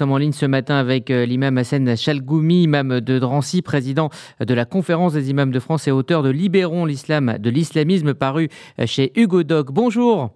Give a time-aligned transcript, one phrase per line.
[0.00, 4.08] sommes en ligne ce matin avec euh, l'imam Hassan Chalgoumi, imam de Drancy, président
[4.40, 8.48] de la conférence des imams de France et auteur de Libérons l'islam de l'islamisme paru
[8.78, 9.70] euh, chez Hugo Doc.
[9.70, 10.30] Bonjour.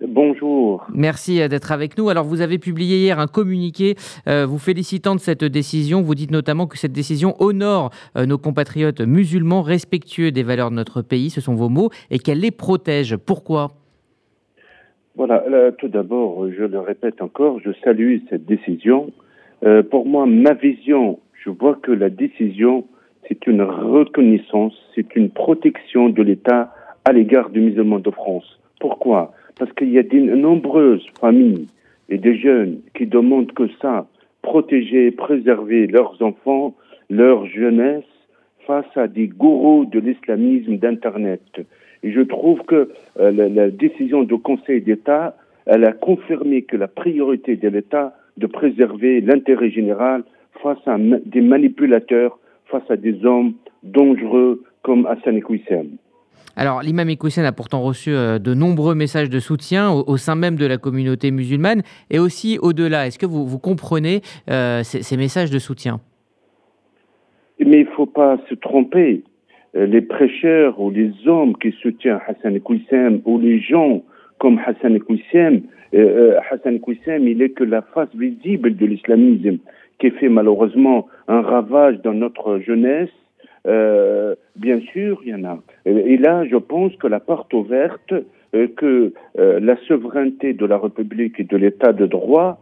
[0.00, 0.86] Bonjour.
[0.88, 2.08] Merci euh, d'être avec nous.
[2.08, 3.94] Alors, vous avez publié hier un communiqué
[4.26, 6.00] vous félicitant de cette décision.
[6.00, 11.02] Vous dites notamment que cette décision honore nos compatriotes musulmans respectueux des valeurs de notre
[11.02, 13.16] pays, ce sont vos mots, et qu'elle les protège.
[13.16, 13.85] Pourquoi?
[15.16, 19.10] Voilà, tout d'abord, je le répète encore, je salue cette décision.
[19.64, 22.84] Euh, pour moi, ma vision, je vois que la décision,
[23.26, 26.74] c'est une reconnaissance, c'est une protection de l'État
[27.06, 28.60] à l'égard du musulman de France.
[28.78, 29.32] Pourquoi?
[29.58, 31.66] Parce qu'il y a de nombreuses familles
[32.10, 34.06] et des jeunes qui demandent que ça,
[34.42, 36.74] protéger, préserver leurs enfants,
[37.08, 38.04] leur jeunesse
[38.66, 41.40] face à des gourous de l'islamisme d'Internet.
[42.02, 45.36] Et je trouve que euh, la, décision du Conseil d'État,
[45.66, 50.24] elle a confirmé que la priorité de l'État de préserver l'intérêt général
[50.62, 55.96] face à des manipulateurs, face à des hommes dangereux comme Hassan Iqwissem.
[56.58, 60.56] Alors, l'imam Iqwissem a pourtant reçu euh, de nombreux messages de soutien au, sein même
[60.56, 63.06] de la communauté musulmane et aussi au-delà.
[63.06, 66.00] Est-ce que vous, vous comprenez euh, ces, ces, messages de soutien?
[67.60, 69.22] Mais il ne faut pas se tromper.
[69.74, 74.02] Euh, les prêcheurs ou les hommes qui soutiennent Hassan Kouissem ou les gens
[74.38, 75.62] comme Hassan Kouissem,
[75.94, 79.58] euh, euh, Hassan Kouissem, il est que la face visible de l'islamisme
[79.98, 83.10] qui fait malheureusement un ravage dans notre jeunesse.
[83.64, 85.58] Bien sûr, il y en a.
[85.86, 88.14] Et là, je pense que la porte ouverte,
[88.52, 92.58] que la souveraineté de la République et de l'État de droit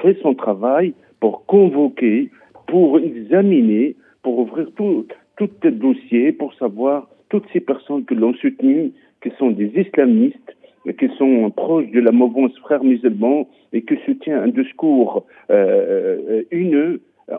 [0.00, 2.30] fait son travail pour convoquer,
[2.68, 8.34] pour examiner, pour ouvrir tout, tout le dossier pour savoir toutes ces personnes qui l'ont
[8.34, 8.92] soutenu,
[9.22, 10.56] qui sont des islamistes,
[10.98, 16.42] qui sont proches de la mouvance frère musulman et qui soutiennent un discours euh,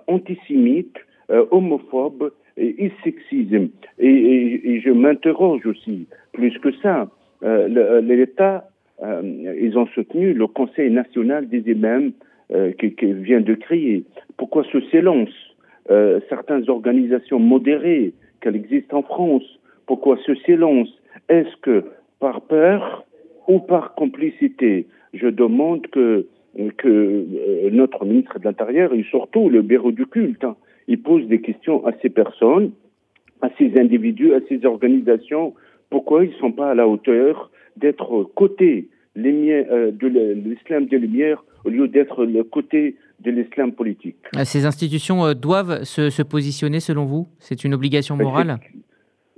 [0.08, 0.98] antisémite,
[1.30, 3.70] euh, homophobe et, sexisme.
[4.00, 7.10] Et, je m'interroge aussi, plus que ça,
[7.44, 8.70] euh, l'État,
[9.04, 12.12] euh, ils ont soutenu le Conseil national des imams
[12.80, 14.06] qui, qui vient de créer.
[14.38, 15.47] Pourquoi ce silence?
[15.90, 19.44] Euh, certaines organisations modérées qu'elles existent en France.
[19.86, 20.90] Pourquoi ce silence
[21.30, 21.86] Est-ce que
[22.20, 23.06] par peur
[23.48, 24.88] ou par complicité?
[25.14, 26.28] Je demande que,
[26.78, 30.56] que euh, notre ministre de l'Intérieur et surtout le bureau du culte, hein,
[31.04, 32.72] pose des questions à ces personnes,
[33.42, 35.54] à ces individus, à ces organisations.
[35.90, 41.44] Pourquoi ils ne sont pas à la hauteur d'être côté euh, de l'islam des Lumières
[41.66, 44.18] au lieu d'être le côté de l'islam politique.
[44.36, 47.28] Euh, ces institutions euh, doivent se, positionner selon vous?
[47.40, 48.58] C'est une obligation morale?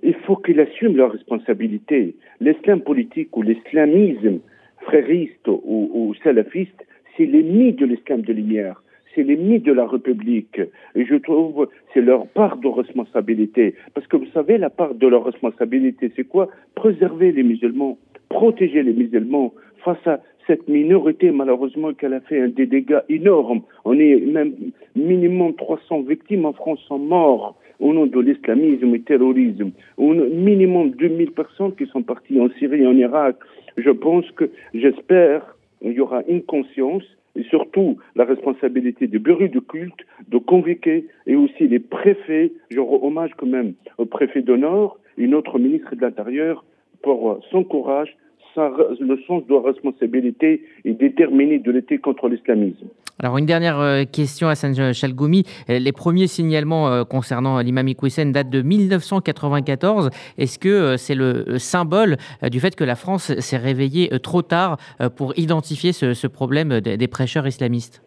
[0.04, 2.16] Il faut qu'ils assument leurs responsabilités.
[2.40, 4.40] L'islam politique ou l'islamisme
[4.82, 6.86] frériste ou, salafiste,
[7.16, 8.82] c'est l'ennemi de l'islam de lumière
[9.16, 10.62] c'est l'ennemi de la République.
[10.94, 13.74] Et je trouve c'est leur part de responsabilité.
[13.96, 16.48] Parce que vous savez, la part de leur responsabilité, c'est quoi?
[16.76, 17.98] Préserver les musulmans,
[18.30, 19.54] protéger les musulmans
[19.84, 23.62] face à cette minorité, malheureusement, qu'elle a fait des dégâts énormes.
[23.86, 24.54] On est même
[24.96, 29.72] minimum 300 victimes en France sont morts au nom de l'islamisme et terrorisme.
[29.98, 33.36] On minimum 2000 personnes qui sont parties en Syrie et en Irak.
[33.78, 37.04] Je pense que, j'espère, il y aura une conscience
[37.36, 42.52] et surtout la responsabilité du bureau de culte de convoquer et aussi les préfets.
[42.70, 46.66] Je rends hommage quand même au préfet Nord et notre ministre de l'Intérieur
[47.02, 48.18] pour son courage
[48.56, 52.88] le sens de la responsabilité et déterminé de lutter contre l'islamisme.
[53.22, 55.44] Alors une dernière euh, question à Hassan Chalgoumi.
[55.68, 60.10] Les premiers signalements euh, concernant l'imam Iqwisen datent de 1994.
[60.38, 62.16] Est-ce que euh, c'est le symbole
[62.50, 64.78] du fait que la France s'est réveillée trop tard
[65.18, 68.02] pour identifier ce, problème des, prêcheurs islamistes?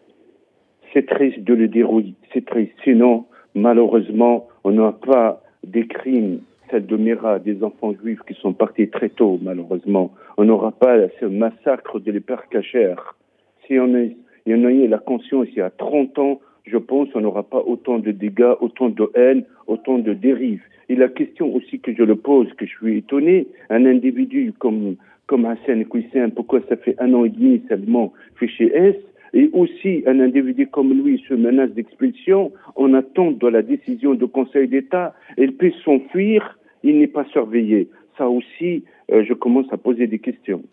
[0.93, 2.71] C'est triste de le dire, oui, c'est triste.
[2.83, 8.53] Sinon, malheureusement, on n'a pas des crimes celle de Mira, des enfants juifs qui sont
[8.53, 10.13] partis très tôt, malheureusement.
[10.37, 13.15] On n'aura pas ce massacre de l'hyper cachère.
[13.65, 14.15] Si on, est,
[14.45, 17.43] y en a eu la conscience il y a 30 ans, je pense qu'on n'aura
[17.43, 20.63] pas autant de dégâts, autant de haine, autant de dérives.
[20.89, 24.95] Et la question aussi que je le pose, que je suis étonné, un individu comme,
[25.27, 28.95] comme Hassan Kouissin, pourquoi ça fait un an et demi seulement fiché S,
[29.33, 34.27] et aussi un individu comme lui se menace d'expulsion en attente de la décision du
[34.27, 37.89] Conseil d'État, il peut s'enfuir il n'est pas surveillé.
[38.17, 40.63] Ça aussi, euh, je commence à poser des questions.